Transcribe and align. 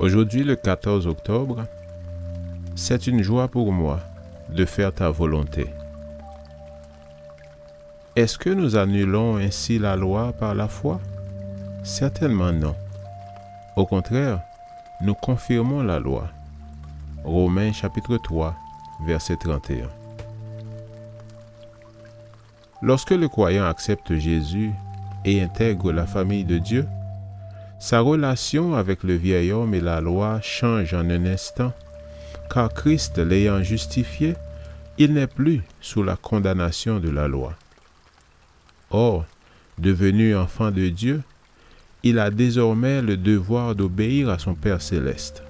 Aujourd'hui, 0.00 0.44
le 0.44 0.54
14 0.54 1.08
octobre, 1.08 1.64
c'est 2.76 3.08
une 3.08 3.20
joie 3.22 3.48
pour 3.48 3.72
moi 3.72 3.98
de 4.48 4.64
faire 4.64 4.94
ta 4.94 5.10
volonté. 5.10 5.66
Est-ce 8.14 8.38
que 8.38 8.50
nous 8.50 8.76
annulons 8.76 9.38
ainsi 9.38 9.80
la 9.80 9.96
loi 9.96 10.32
par 10.32 10.54
la 10.54 10.68
foi? 10.68 11.00
Certainement 11.82 12.52
non. 12.52 12.76
Au 13.74 13.86
contraire, 13.86 14.40
nous 15.00 15.14
confirmons 15.14 15.82
la 15.82 15.98
loi. 15.98 16.28
Romains 17.24 17.72
chapitre 17.72 18.18
3, 18.18 18.54
verset 19.04 19.36
31. 19.36 19.88
Lorsque 22.82 23.10
le 23.10 23.28
croyant 23.28 23.64
accepte 23.64 24.14
Jésus 24.14 24.70
et 25.24 25.42
intègre 25.42 25.90
la 25.90 26.06
famille 26.06 26.44
de 26.44 26.58
Dieu, 26.58 26.86
sa 27.78 28.00
relation 28.00 28.74
avec 28.74 29.04
le 29.04 29.14
vieil 29.14 29.52
homme 29.52 29.74
et 29.74 29.80
la 29.80 30.00
loi 30.00 30.40
change 30.42 30.94
en 30.94 31.08
un 31.10 31.26
instant, 31.26 31.72
car 32.52 32.72
Christ 32.72 33.18
l'ayant 33.18 33.62
justifié, 33.62 34.34
il 34.98 35.14
n'est 35.14 35.28
plus 35.28 35.62
sous 35.80 36.02
la 36.02 36.16
condamnation 36.16 36.98
de 36.98 37.08
la 37.08 37.28
loi. 37.28 37.54
Or, 38.90 39.26
devenu 39.78 40.34
enfant 40.34 40.70
de 40.70 40.88
Dieu, 40.88 41.22
il 42.02 42.18
a 42.18 42.30
désormais 42.30 43.02
le 43.02 43.16
devoir 43.16 43.74
d'obéir 43.74 44.28
à 44.30 44.38
son 44.38 44.54
Père 44.54 44.82
céleste. 44.82 45.42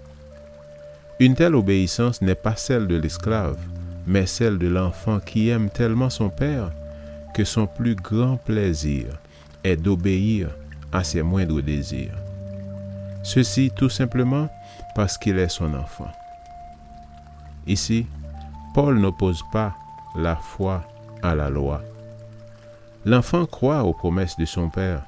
Une 1.20 1.34
telle 1.34 1.54
obéissance 1.54 2.22
n'est 2.22 2.34
pas 2.34 2.56
celle 2.56 2.86
de 2.86 2.96
l'esclave, 2.96 3.58
mais 4.06 4.26
celle 4.26 4.58
de 4.58 4.68
l'enfant 4.68 5.18
qui 5.18 5.48
aime 5.48 5.70
tellement 5.70 6.10
son 6.10 6.28
Père 6.30 6.72
que 7.34 7.44
son 7.44 7.66
plus 7.66 7.94
grand 7.94 8.36
plaisir 8.36 9.06
est 9.64 9.76
d'obéir 9.76 10.48
à 10.92 11.04
ses 11.04 11.22
moindres 11.22 11.62
désirs. 11.62 12.16
Ceci 13.22 13.70
tout 13.74 13.90
simplement 13.90 14.48
parce 14.94 15.18
qu'il 15.18 15.38
est 15.38 15.48
son 15.48 15.74
enfant. 15.74 16.10
Ici, 17.66 18.06
Paul 18.74 18.98
n'oppose 18.98 19.42
pas 19.52 19.74
la 20.16 20.36
foi 20.36 20.84
à 21.22 21.34
la 21.34 21.50
loi. 21.50 21.82
L'enfant 23.04 23.46
croit 23.46 23.84
aux 23.84 23.92
promesses 23.92 24.36
de 24.38 24.44
son 24.44 24.70
Père. 24.70 25.02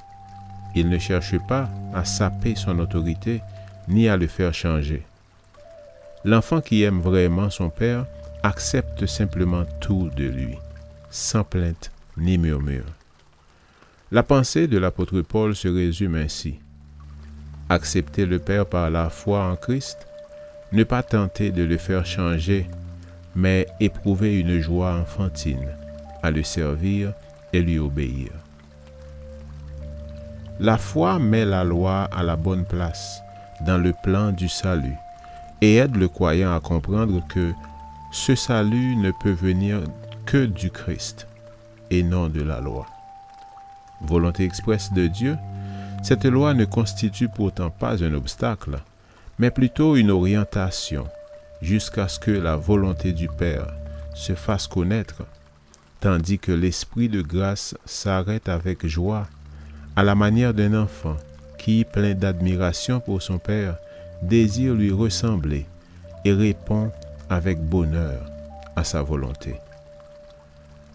Il 0.74 0.88
ne 0.88 0.98
cherche 0.98 1.38
pas 1.48 1.68
à 1.94 2.04
saper 2.04 2.54
son 2.54 2.78
autorité 2.78 3.42
ni 3.88 4.08
à 4.08 4.16
le 4.16 4.26
faire 4.26 4.54
changer. 4.54 5.04
L'enfant 6.24 6.60
qui 6.60 6.82
aime 6.82 7.00
vraiment 7.00 7.50
son 7.50 7.70
Père 7.70 8.06
accepte 8.42 9.06
simplement 9.06 9.64
tout 9.80 10.10
de 10.16 10.24
lui, 10.24 10.58
sans 11.10 11.44
plainte 11.44 11.90
ni 12.16 12.38
murmure. 12.38 12.84
La 14.12 14.24
pensée 14.24 14.66
de 14.66 14.76
l'apôtre 14.76 15.20
Paul 15.20 15.54
se 15.54 15.68
résume 15.68 16.16
ainsi. 16.16 16.58
Accepter 17.68 18.26
le 18.26 18.40
Père 18.40 18.66
par 18.66 18.90
la 18.90 19.08
foi 19.08 19.44
en 19.44 19.54
Christ, 19.54 19.98
ne 20.72 20.82
pas 20.82 21.04
tenter 21.04 21.52
de 21.52 21.62
le 21.62 21.76
faire 21.76 22.04
changer, 22.04 22.68
mais 23.36 23.68
éprouver 23.78 24.40
une 24.40 24.58
joie 24.58 24.96
enfantine 24.96 25.68
à 26.24 26.32
le 26.32 26.42
servir 26.42 27.12
et 27.52 27.62
lui 27.62 27.78
obéir. 27.78 28.32
La 30.58 30.76
foi 30.76 31.20
met 31.20 31.44
la 31.44 31.62
loi 31.62 32.08
à 32.10 32.24
la 32.24 32.34
bonne 32.34 32.64
place 32.64 33.22
dans 33.64 33.78
le 33.78 33.92
plan 34.02 34.32
du 34.32 34.48
salut 34.48 34.96
et 35.60 35.76
aide 35.76 35.94
le 35.94 36.08
croyant 36.08 36.52
à 36.52 36.58
comprendre 36.58 37.24
que 37.28 37.52
ce 38.10 38.34
salut 38.34 38.96
ne 38.96 39.12
peut 39.22 39.30
venir 39.30 39.82
que 40.26 40.46
du 40.46 40.72
Christ 40.72 41.28
et 41.90 42.02
non 42.02 42.28
de 42.28 42.42
la 42.42 42.60
loi 42.60 42.86
volonté 44.02 44.44
expresse 44.44 44.92
de 44.92 45.06
Dieu, 45.06 45.36
cette 46.02 46.24
loi 46.24 46.54
ne 46.54 46.64
constitue 46.64 47.28
pourtant 47.28 47.70
pas 47.70 48.02
un 48.02 48.14
obstacle, 48.14 48.78
mais 49.38 49.50
plutôt 49.50 49.96
une 49.96 50.10
orientation 50.10 51.06
jusqu'à 51.62 52.08
ce 52.08 52.18
que 52.18 52.30
la 52.30 52.56
volonté 52.56 53.12
du 53.12 53.28
Père 53.28 53.66
se 54.14 54.34
fasse 54.34 54.66
connaître, 54.66 55.22
tandis 56.00 56.38
que 56.38 56.52
l'Esprit 56.52 57.08
de 57.08 57.20
grâce 57.20 57.74
s'arrête 57.84 58.48
avec 58.48 58.86
joie, 58.86 59.26
à 59.96 60.02
la 60.02 60.14
manière 60.14 60.54
d'un 60.54 60.74
enfant 60.74 61.16
qui, 61.58 61.84
plein 61.84 62.14
d'admiration 62.14 63.00
pour 63.00 63.20
son 63.20 63.38
Père, 63.38 63.76
désire 64.22 64.74
lui 64.74 64.90
ressembler 64.90 65.66
et 66.24 66.32
répond 66.32 66.90
avec 67.28 67.60
bonheur 67.60 68.20
à 68.76 68.84
sa 68.84 69.02
volonté. 69.02 69.56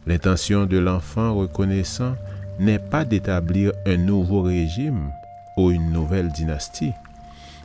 L'intention 0.07 0.65
de 0.65 0.77
l'enfant 0.77 1.35
reconnaissant 1.35 2.15
n'est 2.59 2.79
pas 2.79 3.05
d'établir 3.05 3.71
un 3.85 3.97
nouveau 3.97 4.41
régime 4.41 5.11
ou 5.57 5.71
une 5.71 5.91
nouvelle 5.91 6.29
dynastie, 6.29 6.93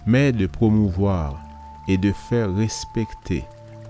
mais 0.07 0.33
de 0.33 0.47
promouvoir 0.47 1.41
et 1.89 1.99
de 1.99 2.13
faire 2.13 2.55
respecter 2.55 3.45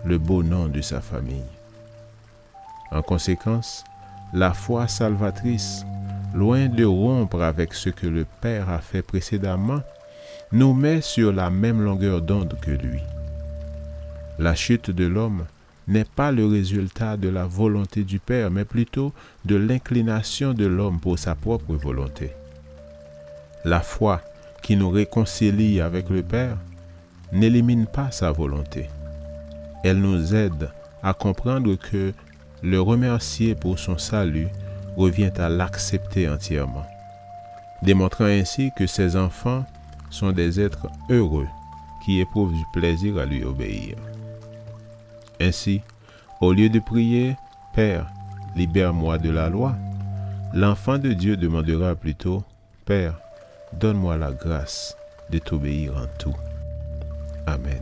le 0.05 0.19
beau 0.19 0.43
nom 0.43 0.67
de 0.67 0.81
sa 0.81 1.01
famille. 1.01 1.45
En 2.91 3.03
conséquence, 3.03 3.85
la 4.33 4.53
foi 4.53 4.89
salvatrice, 4.89 5.85
loin 6.35 6.69
de 6.69 6.85
rompre 6.85 7.43
avec 7.43 7.75
ce 7.75 7.91
que 7.91 8.07
le 8.07 8.27
Père 8.41 8.71
a 8.71 8.79
fait 8.79 9.03
précédemment, 9.03 9.83
nous 10.53 10.75
met 10.75 11.01
sur 11.01 11.33
la 11.33 11.51
même 11.51 11.81
longueur 11.81 12.23
d'onde 12.23 12.57
que 12.61 12.71
lui. 12.71 13.01
La 14.39 14.55
chute 14.55 14.91
de 14.91 15.05
l'homme 15.07 15.45
n'est 15.91 16.05
pas 16.05 16.31
le 16.31 16.47
résultat 16.47 17.17
de 17.17 17.29
la 17.29 17.45
volonté 17.45 18.05
du 18.05 18.21
Père, 18.21 18.51
mais 18.51 18.65
plutôt 18.65 19.13
de 19.45 19.57
l'inclination 19.57 20.55
de 20.55 20.65
l'homme 20.65 21.01
pour 21.01 21.19
sa 21.19 21.35
propre 21.35 21.75
volonté. 21.75 22.33
La 23.65 23.81
foi 23.81 24.23
qui 24.63 24.77
nous 24.77 24.89
réconcilie 24.89 25.81
avec 25.81 26.09
le 26.09 26.23
Père 26.23 26.57
n'élimine 27.33 27.87
pas 27.87 28.11
sa 28.13 28.31
volonté. 28.31 28.89
Elle 29.83 29.99
nous 29.99 30.35
aide 30.35 30.71
à 31.03 31.13
comprendre 31.13 31.75
que 31.75 32.13
le 32.63 32.81
remercier 32.81 33.55
pour 33.55 33.79
son 33.79 33.99
salut 33.99 34.49
revient 34.97 35.33
à 35.39 35.49
l'accepter 35.49 36.29
entièrement, 36.29 36.87
démontrant 37.83 38.25
ainsi 38.25 38.71
que 38.79 38.87
ses 38.87 39.17
enfants 39.17 39.65
sont 40.11 40.31
des 40.31 40.61
êtres 40.61 40.87
heureux 41.09 41.49
qui 42.05 42.21
éprouvent 42.21 42.53
du 42.53 42.65
plaisir 42.73 43.19
à 43.19 43.27
lui 43.27 43.43
obéir. 43.45 43.97
Ainsi, 45.41 45.81
au 46.41 46.53
lieu 46.53 46.69
de 46.69 46.79
prier, 46.79 47.37
Père, 47.75 48.07
libère-moi 48.57 49.19
de 49.19 49.31
la 49.31 49.49
loi, 49.49 49.75
l'enfant 50.53 50.99
de 50.99 51.13
Dieu 51.13 51.37
demandera 51.37 51.95
plutôt, 51.95 52.45
Père, 52.85 53.19
donne-moi 53.73 54.17
la 54.17 54.33
grâce 54.33 54.97
de 55.31 55.39
t'obéir 55.39 55.97
en 55.97 56.07
tout. 56.19 56.37
Amen. 57.47 57.81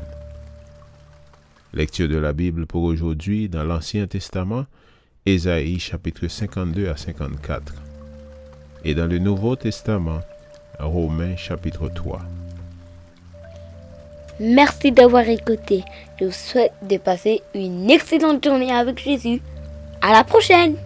Lecture 1.72 2.08
de 2.08 2.16
la 2.16 2.32
Bible 2.32 2.66
pour 2.66 2.84
aujourd'hui 2.84 3.48
dans 3.48 3.64
l'Ancien 3.64 4.06
Testament, 4.06 4.66
Ésaïe 5.26 5.78
chapitre 5.78 6.28
52 6.28 6.88
à 6.88 6.96
54. 6.96 7.74
Et 8.84 8.94
dans 8.94 9.06
le 9.06 9.18
Nouveau 9.18 9.56
Testament, 9.56 10.20
Romains 10.78 11.36
chapitre 11.36 11.88
3. 11.88 12.20
Merci 14.40 14.92
d'avoir 14.92 15.28
écouté. 15.28 15.84
Je 16.20 16.26
vous 16.26 16.32
souhaite 16.32 16.72
de 16.82 16.96
passer 16.96 17.42
une 17.54 17.90
excellente 17.90 18.44
journée 18.44 18.72
avec 18.72 18.98
Jésus. 18.98 19.40
À 20.00 20.12
la 20.12 20.22
prochaine! 20.22 20.76